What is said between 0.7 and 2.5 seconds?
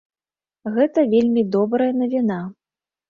Гэта вельмі добрая навіна.